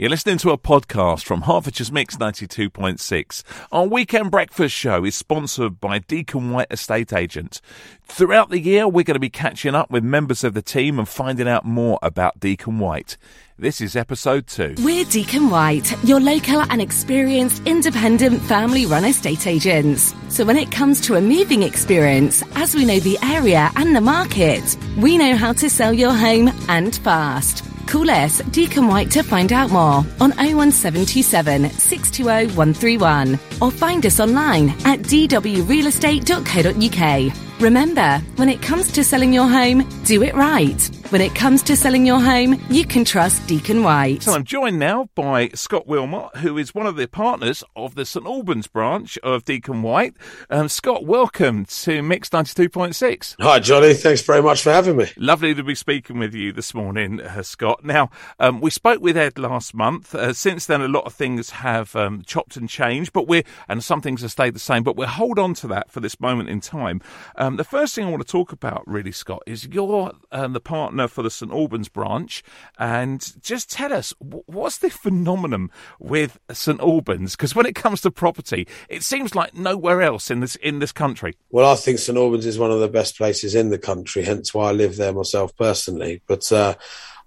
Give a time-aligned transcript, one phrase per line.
[0.00, 3.42] You're listening to a podcast from Hertfordshire's Mix 92.6.
[3.72, 7.60] Our weekend breakfast show is sponsored by Deakin White Estate Agent.
[8.04, 11.08] Throughout the year, we're going to be catching up with members of the team and
[11.08, 13.16] finding out more about Deakin White.
[13.58, 14.76] This is episode two.
[14.84, 20.14] We're Deakin White, your local and experienced independent family run estate agents.
[20.28, 24.00] So when it comes to a moving experience, as we know the area and the
[24.00, 27.64] market, we know how to sell your home and fast.
[27.88, 34.20] Call us, Deakin White, to find out more on 01727 620 131 or find us
[34.20, 37.60] online at dwrealestate.co.uk.
[37.60, 40.90] Remember, when it comes to selling your home, do it right.
[41.10, 44.24] When it comes to selling your home, you can trust Deakin White.
[44.24, 48.04] So I'm joined now by Scott Willmott, who is one of the partners of the
[48.04, 50.12] St Albans branch of Deakin White.
[50.50, 53.36] Um, Scott, welcome to Mix 92.6.
[53.40, 53.94] Hi, Johnny.
[53.94, 55.06] Thanks very much for having me.
[55.16, 57.82] Lovely to be speaking with you this morning, uh, Scott.
[57.86, 60.14] Now, um, we spoke with Ed last month.
[60.14, 63.82] Uh, since then, a lot of things have um, chopped and changed, but we're and
[63.82, 64.82] some things have stayed the same.
[64.82, 67.00] But we'll hold on to that for this moment in time.
[67.36, 70.60] Um, the first thing I want to talk about, really, Scott, is you're um, the
[70.60, 72.42] partner for the St Albans branch,
[72.78, 77.36] and just tell us what's the phenomenon with St Albans?
[77.36, 80.92] Because when it comes to property, it seems like nowhere else in this in this
[80.92, 81.36] country.
[81.50, 84.52] Well, I think St Albans is one of the best places in the country, hence
[84.52, 86.22] why I live there myself personally.
[86.26, 86.74] But uh,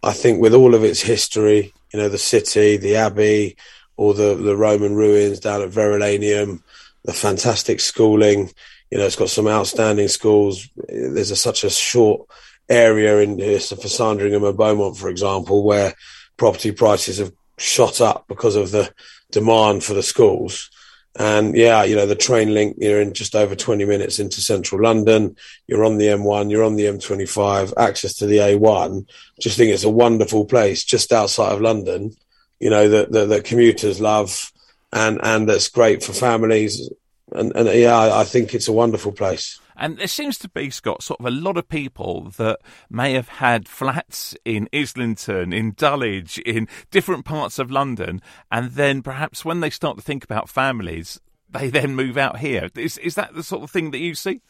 [0.04, 3.56] I think with all of its history, you know, the city, the abbey,
[3.96, 6.64] all the the Roman ruins down at Verulamium,
[7.06, 8.52] the fantastic schooling
[8.92, 10.70] you know, it's got some outstanding schools.
[10.90, 12.28] There's a, such a short
[12.72, 15.94] area in here, for Sandringham and Beaumont, for example, where
[16.38, 18.94] property prices have shot up because of the
[19.32, 20.70] demand for the schools.
[21.18, 24.82] And yeah, you know, the train link, you're in just over 20 minutes into central
[24.82, 25.36] London.
[25.68, 29.06] You're on the M1, you're on the M25, access to the A1.
[29.40, 32.16] Just think it's a wonderful place just outside of London,
[32.60, 34.52] you know, that, that, that commuters love
[34.94, 36.90] and, and that's great for families
[37.32, 39.60] and, and yeah, I think it's a wonderful place.
[39.82, 43.28] And there seems to be, Scott, sort of a lot of people that may have
[43.28, 48.22] had flats in Islington, in Dulwich, in different parts of London,
[48.52, 52.70] and then perhaps when they start to think about families, they then move out here.
[52.76, 54.42] Is is that the sort of thing that you see?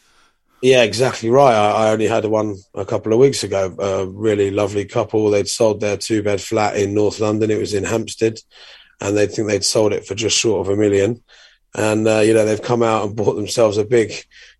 [0.61, 1.55] Yeah, exactly right.
[1.55, 3.73] I, I only had one a couple of weeks ago.
[3.79, 5.29] A really lovely couple.
[5.29, 7.51] They'd sold their two bed flat in North London.
[7.51, 8.37] It was in Hampstead,
[8.99, 11.23] and they think they'd sold it for just short of a million
[11.75, 14.13] and uh, you know they've come out and bought themselves a big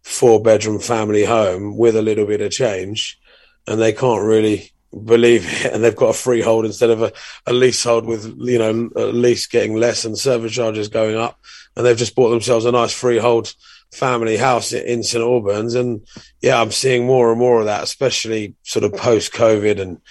[0.04, 3.20] four bedroom family home with a little bit of change
[3.68, 4.72] and they can't really
[5.06, 7.12] believe it and they've got a freehold instead of a,
[7.46, 11.40] a leasehold with you know a lease getting less and service charges going up
[11.76, 13.54] and they've just bought themselves a nice freehold
[13.94, 16.06] family house in St Albans and
[16.42, 20.02] yeah I'm seeing more and more of that especially sort of post covid and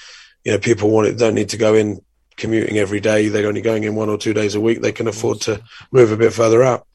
[0.45, 2.01] you know people want it don't need to go in
[2.41, 3.29] commuting every day.
[3.29, 4.81] They're only going in one or two days a week.
[4.81, 5.63] They can afford to
[5.93, 6.87] move a bit further out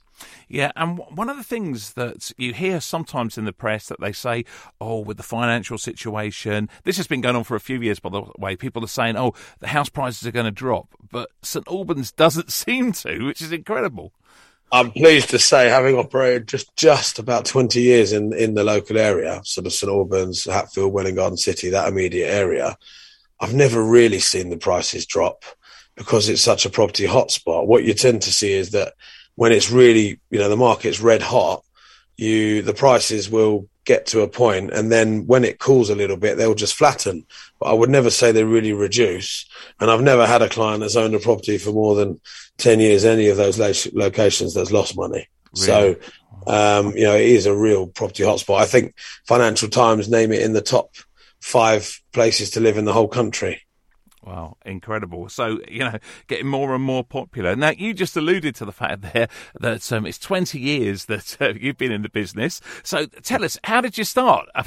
[0.47, 4.11] yeah, and one of the things that you hear sometimes in the press that they
[4.11, 4.45] say,
[4.79, 8.09] oh, with the financial situation, this has been going on for a few years, by
[8.09, 8.55] the way.
[8.55, 12.51] People are saying, oh, the house prices are going to drop, but St Albans doesn't
[12.51, 14.13] seem to, which is incredible.
[14.71, 18.97] I'm pleased to say, having operated just just about 20 years in in the local
[18.97, 22.75] area, sort of St Albans, Hatfield, Welwyn Garden City, that immediate area,
[23.39, 25.45] I've never really seen the prices drop
[25.95, 27.67] because it's such a property hotspot.
[27.67, 28.93] What you tend to see is that
[29.35, 31.63] when it's really, you know, the market's red hot,
[32.17, 36.17] you, the prices will get to a point and then when it cools a little
[36.17, 37.25] bit, they'll just flatten.
[37.59, 39.45] But I would never say they really reduce.
[39.79, 42.19] And I've never had a client that's owned a property for more than
[42.57, 43.59] 10 years, any of those
[43.93, 45.27] locations that's lost money.
[45.53, 45.65] Really?
[45.65, 45.95] So,
[46.47, 48.59] um, you know, it is a real property hotspot.
[48.59, 48.95] I think
[49.27, 50.95] Financial Times name it in the top
[51.41, 53.64] five places to live in the whole country.
[54.25, 55.29] Wow, incredible.
[55.29, 57.55] So, you know, getting more and more popular.
[57.55, 59.27] Now, you just alluded to the fact there
[59.59, 62.59] that um, it's 20 years that uh, you've been in the business.
[62.81, 64.49] So tell us, how did you start?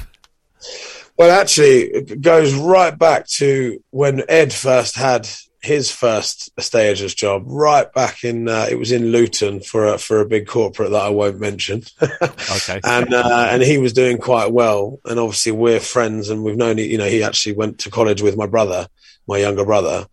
[1.17, 5.27] Well, actually, it goes right back to when Ed first had
[5.61, 9.97] his first estate agent's job, right back in, uh, it was in Luton for a,
[9.97, 11.83] for a big corporate that I won't mention.
[12.01, 12.79] okay.
[12.85, 14.99] and, uh, and he was doing quite well.
[15.03, 18.37] And obviously we're friends and we've known, you know, he actually went to college with
[18.37, 18.87] my brother
[19.29, 20.07] my younger brother.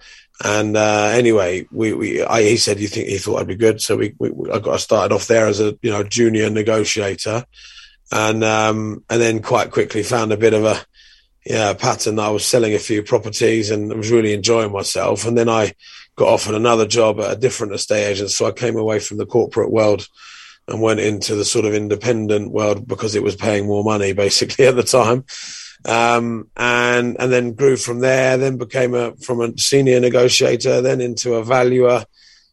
[0.45, 3.81] And uh, anyway, we, we I, he said you think he thought I'd be good,
[3.81, 7.47] so we, we I got started off there as a you know junior negotiator,
[8.13, 10.85] and um, and then quite quickly found a bit of a
[11.47, 12.19] yeah pattern.
[12.19, 15.73] I was selling a few properties and was really enjoying myself, and then I
[16.17, 19.27] got offered another job at a different estate agent, so I came away from the
[19.27, 20.07] corporate world
[20.69, 24.67] and went into the sort of independent world because it was paying more money basically
[24.67, 25.25] at the time
[25.85, 28.37] um, and and then grew from there.
[28.37, 32.05] Then became a from a senior negotiator, then into a valuer.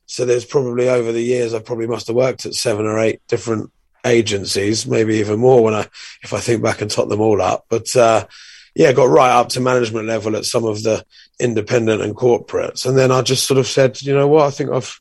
[0.05, 3.21] So there's probably over the years I probably must have worked at seven or eight
[3.27, 3.71] different
[4.05, 5.87] agencies, maybe even more when I
[6.21, 7.65] if I think back and tot them all up.
[7.69, 8.27] But uh,
[8.75, 11.05] yeah, got right up to management level at some of the
[11.39, 14.71] independent and corporates, and then I just sort of said, you know what, I think
[14.71, 14.99] I've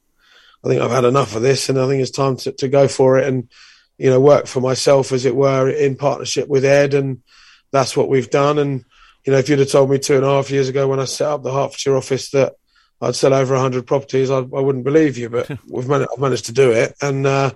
[0.64, 2.86] I think I've had enough of this, and I think it's time to, to go
[2.86, 3.48] for it and
[3.98, 7.22] you know work for myself, as it were, in partnership with Ed, and
[7.72, 8.58] that's what we've done.
[8.58, 8.84] And
[9.24, 11.04] you know, if you'd have told me two and a half years ago when I
[11.04, 12.54] set up the Hertfordshire office that
[13.00, 15.28] I'd sell over 100 properties, I, I wouldn't believe you.
[15.28, 17.52] But we've managed, I've managed to do it, and uh,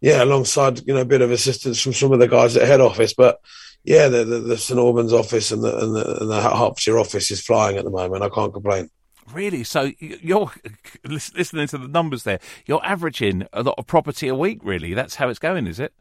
[0.00, 2.80] yeah, alongside you know a bit of assistance from some of the guys at head
[2.80, 3.40] office, but
[3.84, 7.30] yeah, the, the, the St Albans office and the, and the and the Hertfordshire office
[7.30, 8.22] is flying at the moment.
[8.22, 8.90] I can't complain.
[9.32, 9.64] Really?
[9.64, 10.50] So you're
[11.04, 12.40] listening to the numbers there.
[12.66, 14.60] You're averaging a lot of property a week.
[14.62, 15.92] Really, that's how it's going, is it?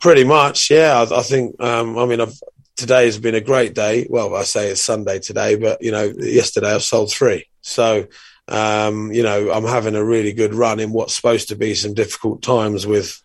[0.00, 1.04] Pretty much, yeah.
[1.10, 1.60] I, I think.
[1.60, 2.38] Um, I mean, I've,
[2.78, 4.06] today has been a great day.
[4.08, 7.44] Well, I say it's Sunday today, but you know, yesterday I've sold three.
[7.60, 8.06] So,
[8.46, 11.92] um, you know, I'm having a really good run in what's supposed to be some
[11.92, 13.20] difficult times with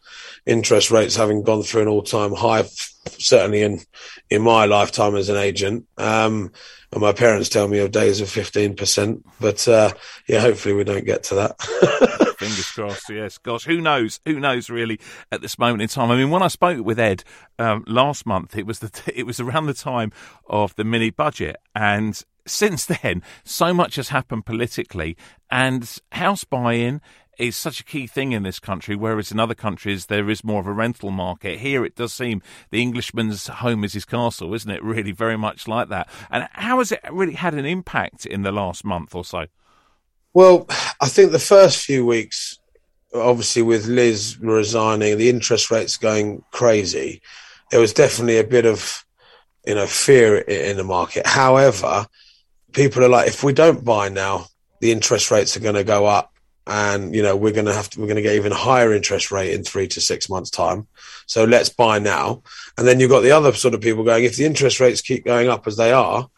[0.46, 2.64] interest rates having gone through an all-time high,
[3.20, 3.80] certainly in
[4.30, 5.86] in my lifetime as an agent.
[5.98, 6.52] Um,
[6.92, 9.24] and my parents tell me of days of 15%.
[9.40, 9.94] But uh,
[10.28, 12.20] yeah, hopefully we don't get to that.
[12.44, 13.38] Fingers crossed, yes.
[13.38, 14.20] Gosh, who knows?
[14.26, 15.00] Who knows really
[15.32, 16.12] at this moment in time?
[16.12, 17.24] I mean, when I spoke with Ed
[17.58, 20.12] um, last month, it was the it was around the time
[20.48, 25.16] of the mini budget, and since then, so much has happened politically,
[25.50, 27.00] and house buying
[27.40, 30.60] is such a key thing in this country, whereas in other countries there is more
[30.60, 31.60] of a rental market.
[31.60, 34.84] Here it does seem the Englishman's home is his castle, isn't it?
[34.94, 36.08] Really, very much like that.
[36.30, 39.48] And how has it really had an impact in the last month or so?
[40.34, 40.66] Well,
[41.00, 42.58] I think the first few weeks,
[43.14, 47.22] obviously with Liz resigning, the interest rates going crazy,
[47.70, 49.06] there was definitely a bit of,
[49.66, 51.28] you know, fear in the market.
[51.28, 52.08] However,
[52.72, 54.48] people are like, if we don't buy now,
[54.82, 56.34] the interest rates are going to go up
[56.66, 59.32] and you know we're going to have to we're going to get even higher interest
[59.32, 60.88] rate in three to six months time.
[61.26, 62.44] So let's buy now.
[62.78, 65.26] And then you've got the other sort of people going if the interest rates keep
[65.26, 66.30] going up as they are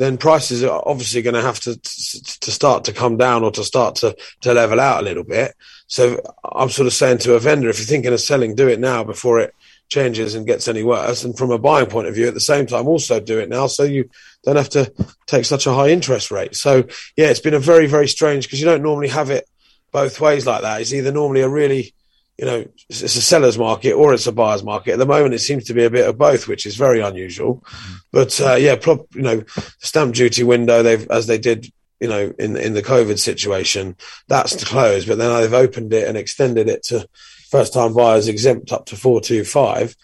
[0.00, 3.64] then prices are obviously going to have to to start to come down or to
[3.64, 5.54] start to to level out a little bit.
[5.86, 8.80] So i'm sort of saying to a vendor if you're thinking of selling do it
[8.80, 9.54] now before it
[9.88, 11.24] changes and gets any worse.
[11.24, 13.66] And from a buying point of view at the same time also do it now
[13.66, 14.08] so you
[14.44, 14.92] don't have to
[15.26, 16.56] take such a high interest rate.
[16.56, 16.84] So
[17.16, 19.46] yeah it's been a very very strange because you don't normally have it
[19.92, 20.80] both ways like that.
[20.80, 21.94] It's either normally a really,
[22.40, 24.92] you know, it's a seller's market or it's a buyer's market.
[24.92, 27.56] At the moment, it seems to be a bit of both, which is very unusual.
[27.56, 27.94] Mm-hmm.
[28.12, 28.76] But uh, yeah,
[29.14, 29.44] you know,
[29.80, 31.70] stamp duty window they've as they did,
[32.00, 33.94] you know, in in the COVID situation,
[34.26, 35.06] that's closed.
[35.06, 37.06] But then they've opened it and extended it to
[37.50, 39.94] first time buyers exempt up to four two five.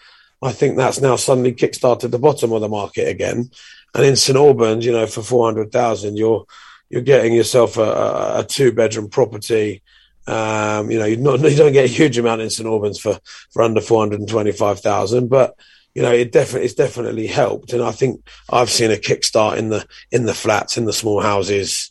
[0.43, 3.49] I think that's now suddenly kickstarted the bottom of the market again.
[3.95, 6.45] And in St Albans, you know, for four hundred thousand, you're
[6.87, 9.81] you're getting yourself a, a two bedroom property.
[10.27, 13.19] Um, you know, not, you don't get a huge amount in St Albans for,
[13.51, 15.55] for under 425,000, but
[15.95, 17.73] you know, it definitely, it's definitely helped.
[17.73, 21.21] And I think I've seen a kickstart in the, in the flats, in the small
[21.21, 21.89] houses,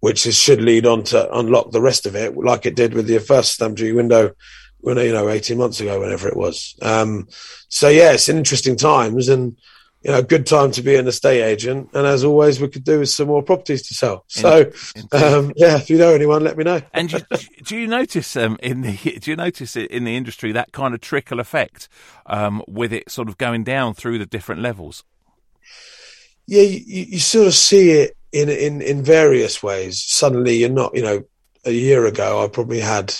[0.00, 3.06] which is, should lead on to unlock the rest of it, like it did with
[3.06, 4.34] the first stamp duty window,
[4.78, 6.76] when, you know, 18 months ago, whenever it was.
[6.80, 7.28] Um,
[7.68, 9.56] so yeah, it's interesting times and,
[10.02, 11.90] you know, good time to be an estate agent.
[11.92, 14.24] And as always, we could do with some more properties to sell.
[14.28, 14.72] So,
[15.12, 16.80] um, yeah, if you know anyone, let me know.
[16.94, 17.20] and you,
[17.64, 21.00] do you notice um, in the do you notice in the industry that kind of
[21.00, 21.88] trickle effect
[22.26, 25.04] um, with it sort of going down through the different levels?
[26.46, 30.02] Yeah, you, you sort of see it in in in various ways.
[30.02, 30.94] Suddenly, you're not.
[30.94, 31.24] You know,
[31.66, 33.14] a year ago, I probably had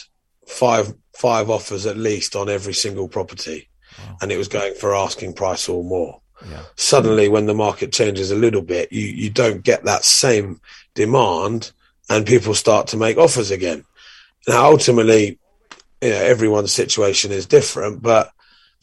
[0.46, 3.68] five five offers at least on every single property,
[3.98, 4.16] wow.
[4.22, 6.62] and it was going for asking price or more yeah.
[6.76, 10.60] Suddenly, when the market changes a little bit, you, you don't get that same
[10.94, 11.72] demand
[12.08, 13.84] and people start to make offers again.
[14.48, 15.38] Now, ultimately,
[16.00, 18.32] you know, everyone's situation is different, but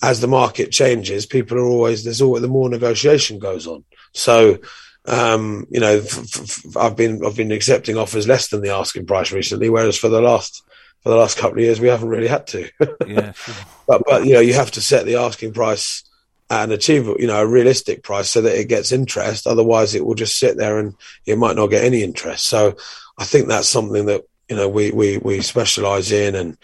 [0.02, 3.84] as the market changes, people are always, there's always, the more negotiation goes on.
[4.14, 4.60] So,
[5.06, 9.08] um, you know, f- f- I've been, I've been accepting offers less than the asking
[9.08, 10.64] price recently, whereas for the last,
[11.02, 12.70] for the last couple of years, we haven't really had to.
[13.08, 13.56] yeah, sure.
[13.88, 16.04] but, but, you know, you have to set the asking price
[16.50, 19.48] an achievable, you know, a realistic price so that it gets interest.
[19.48, 20.94] Otherwise, it will just sit there and
[21.26, 22.46] it might not get any interest.
[22.48, 22.76] So
[23.18, 26.58] I think that's something that, you know, we, we, we specialize in and,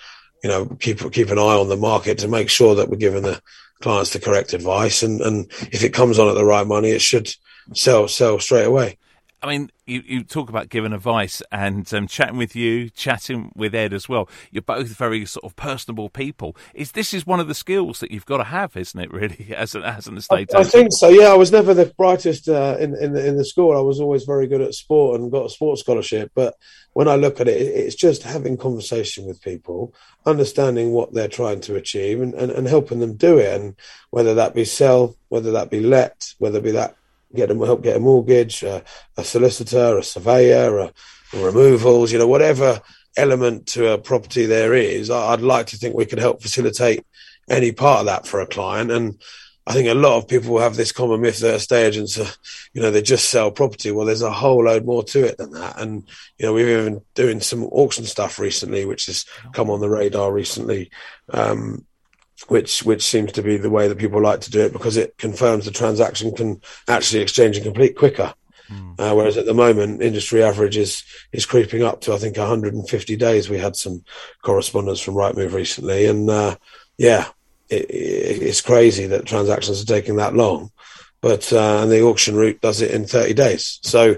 [0.43, 3.23] you know, keep, keep an eye on the market to make sure that we're giving
[3.23, 3.41] the
[3.81, 5.03] clients the correct advice.
[5.03, 7.33] And, and if it comes on at the right money, it should
[7.73, 8.97] sell, sell straight away.
[9.43, 13.75] I mean, you, you talk about giving advice and um, chatting with you, chatting with
[13.75, 14.29] Ed as well.
[14.51, 16.55] You're both very sort of personable people.
[16.73, 19.11] Is this is one of the skills that you've got to have, isn't it?
[19.11, 21.09] Really, as an as an estate I, I think so.
[21.09, 23.77] Yeah, I was never the brightest uh, in in the, in the school.
[23.77, 26.31] I was always very good at sport and got a sports scholarship.
[26.33, 26.55] But
[26.93, 29.93] when I look at it, it's just having conversation with people,
[30.25, 33.59] understanding what they're trying to achieve, and, and, and helping them do it.
[33.59, 33.75] And
[34.11, 36.95] whether that be sell, whether that be let, whether it be that
[37.35, 38.81] get them help get a mortgage, uh,
[39.17, 40.93] a solicitor, a surveyor, a,
[41.33, 42.81] a removals, you know, whatever
[43.15, 47.05] element to a property there is, I'd like to think we could help facilitate
[47.49, 48.91] any part of that for a client.
[48.91, 49.21] And
[49.65, 52.27] I think a lot of people have this common myth that estate agents are,
[52.73, 53.91] you know, they just sell property.
[53.91, 55.79] Well, there's a whole load more to it than that.
[55.79, 59.89] And, you know, we've even doing some auction stuff recently, which has come on the
[59.89, 60.91] radar recently.
[61.29, 61.85] Um,
[62.47, 65.17] which which seems to be the way that people like to do it because it
[65.17, 68.33] confirms the transaction can actually exchange and complete quicker.
[68.69, 68.99] Mm.
[68.99, 73.15] Uh, whereas at the moment, industry average is is creeping up to I think 150
[73.15, 73.49] days.
[73.49, 74.03] We had some
[74.41, 76.55] correspondence from Rightmove recently, and uh,
[76.97, 77.27] yeah,
[77.69, 80.71] it, it, it's crazy that transactions are taking that long.
[81.21, 83.79] But uh, and the auction route does it in 30 days.
[83.83, 84.15] So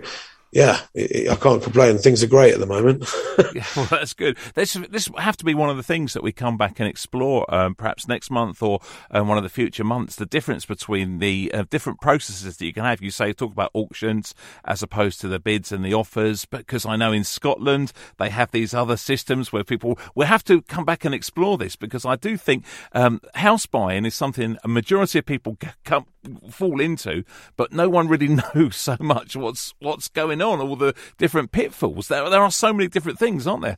[0.56, 1.98] yeah, I can't complain.
[1.98, 3.04] Things are great at the moment.
[3.54, 4.38] yeah, well, that's good.
[4.54, 7.46] This this have to be one of the things that we come back and explore,
[7.54, 8.80] um, perhaps next month or
[9.12, 10.16] um, one of the future months.
[10.16, 13.02] The difference between the uh, different processes that you can have.
[13.02, 14.34] You say talk about auctions
[14.64, 18.52] as opposed to the bids and the offers, because I know in Scotland they have
[18.52, 20.00] these other systems where people.
[20.16, 24.06] We have to come back and explore this because I do think um, house buying
[24.06, 26.06] is something a majority of people come
[26.50, 27.24] fall into,
[27.56, 32.08] but no one really knows so much what's what's going on, all the different pitfalls.
[32.08, 33.78] There, there are so many different things, aren't there?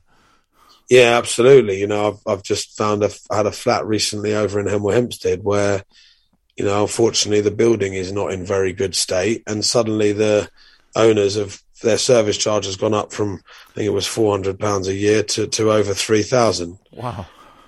[0.88, 1.80] Yeah, absolutely.
[1.80, 5.44] You know, I've I've just found a had a flat recently over in Hemel Hempstead
[5.44, 5.84] where,
[6.56, 10.50] you know, unfortunately the building is not in very good state, and suddenly the
[10.96, 14.58] owners of their service charge has gone up from I think it was four hundred
[14.58, 16.78] pounds a year to to over three thousand.
[16.90, 17.26] Wow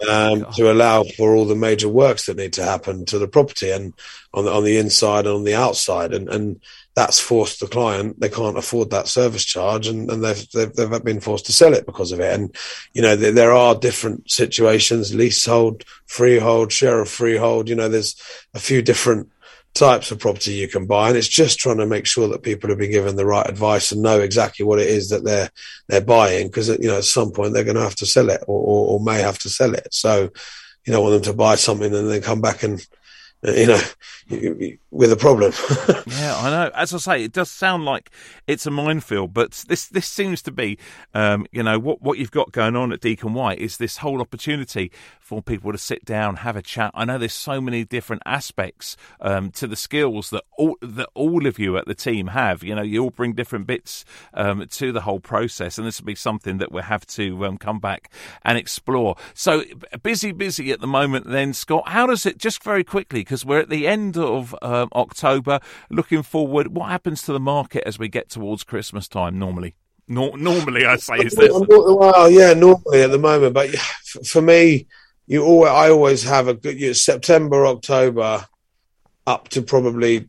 [0.09, 3.71] um, to allow for all the major works that need to happen to the property
[3.71, 3.93] and
[4.33, 6.15] on the, on the inside and on the outside.
[6.15, 6.61] And, and
[7.01, 11.03] that's forced the client, they can't afford that service charge and, and they've, they've, they've
[11.03, 12.39] been forced to sell it because of it.
[12.39, 12.55] And,
[12.93, 18.21] you know, there, there are different situations, leasehold, freehold, share of freehold, you know, there's
[18.53, 19.31] a few different
[19.73, 22.69] types of property you can buy, and it's just trying to make sure that people
[22.69, 25.49] have been given the right advice and know exactly what it is that they're
[25.87, 28.43] they're buying, because you know at some point they're going to have to sell it
[28.49, 29.87] or, or, or may have to sell it.
[29.93, 30.29] So
[30.85, 32.85] you don't want them to buy something and then come back and
[33.43, 33.81] you know,
[34.91, 35.53] with a problem.
[36.07, 36.71] yeah, I know.
[36.75, 38.11] As I say, it does sound like
[38.47, 40.79] it's a minefield, but this this seems to be,
[41.15, 44.21] um, you know, what what you've got going on at Deakin White is this whole
[44.21, 46.91] opportunity for people to sit down, have a chat.
[46.95, 51.47] I know there's so many different aspects um, to the skills that all that all
[51.47, 52.65] of you at the team have.
[52.65, 54.05] You know, you all bring different bits
[54.35, 57.59] um, to the whole process, and this will be something that we'll have to um,
[57.59, 59.17] come back and explore.
[59.35, 59.63] So
[60.03, 61.29] busy, busy at the moment.
[61.29, 62.39] Then, Scott, how does it?
[62.39, 65.61] Just very quickly because we're at the end of um, October.
[65.91, 69.75] Looking forward, what happens to the market as we get towards Christmas time normally?
[70.09, 71.53] No, normally, I say is this.
[71.69, 73.71] Well, yeah, normally at the moment, but
[74.27, 74.87] for me,
[75.27, 78.47] you always, I always have a good September, October,
[79.27, 80.29] up to probably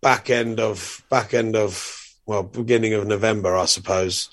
[0.00, 4.30] back end of back end of well, beginning of November, I suppose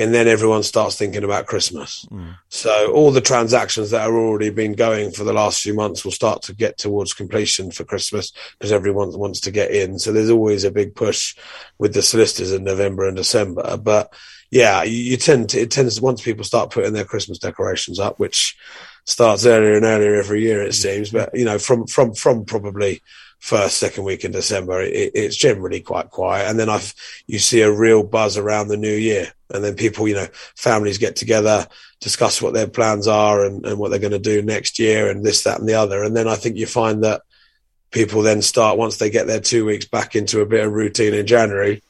[0.00, 2.06] and then everyone starts thinking about Christmas.
[2.10, 2.38] Mm.
[2.48, 6.10] So all the transactions that are already been going for the last few months will
[6.10, 9.98] start to get towards completion for Christmas because everyone wants to get in.
[9.98, 11.36] So there's always a big push
[11.78, 13.76] with the solicitors in November and December.
[13.76, 14.10] But
[14.50, 18.18] yeah, you, you tend to, it tends once people start putting their Christmas decorations up,
[18.18, 18.56] which
[19.04, 21.10] starts earlier and earlier every year, it seems.
[21.10, 23.02] But you know, from from from probably
[23.38, 26.48] first, second week in December, it, it's generally quite quiet.
[26.48, 26.94] And then I've,
[27.26, 29.32] you see a real buzz around the new year.
[29.50, 30.26] And then people, you know,
[30.56, 31.66] families get together,
[32.00, 35.24] discuss what their plans are and, and what they're going to do next year and
[35.24, 36.02] this, that, and the other.
[36.02, 37.22] And then I think you find that
[37.90, 41.14] people then start, once they get their two weeks back into a bit of routine
[41.14, 41.82] in January,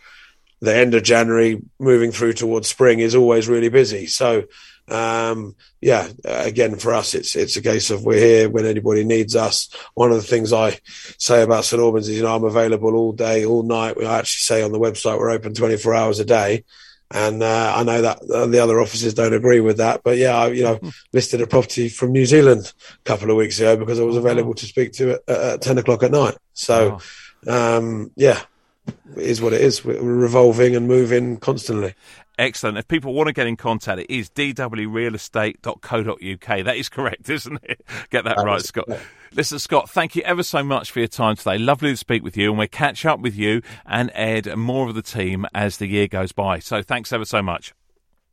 [0.61, 4.07] the end of January, moving through towards spring is always really busy.
[4.07, 4.45] So
[4.91, 9.37] um, yeah, again, for us, it's it's a case of we're here when anybody needs
[9.37, 9.69] us.
[9.95, 10.81] One of the things I
[11.17, 13.97] say about St Albans is, you know, I'm available all day, all night.
[13.97, 16.65] We actually say on the website we're open 24 hours a day.
[17.13, 20.49] And uh, I know that the other officers don't agree with that, but yeah, I,
[20.49, 20.91] you know, hmm.
[21.13, 24.21] listed a property from New Zealand a couple of weeks ago because I was oh,
[24.21, 26.37] available to speak to at, at 10 o'clock at night.
[26.53, 27.01] So,
[27.49, 28.41] um, yeah,
[28.87, 29.85] it is what it is.
[29.85, 31.95] We're revolving and moving constantly
[32.41, 32.79] Excellent.
[32.79, 36.65] If people want to get in contact, it is dwrealestate.co.uk.
[36.65, 37.85] That is correct, isn't it?
[38.09, 38.87] Get that, that right, Scott.
[38.87, 39.03] Correct.
[39.33, 41.57] Listen, Scott, thank you ever so much for your time today.
[41.57, 44.89] Lovely to speak with you, and we'll catch up with you and Ed and more
[44.89, 46.59] of the team as the year goes by.
[46.59, 47.73] So thanks ever so much.